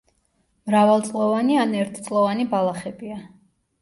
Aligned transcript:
მრავალწლოვანი 0.69 1.59
ან 1.65 1.75
ერთწლოვანი 1.83 2.47
ბალახებია. 2.55 3.21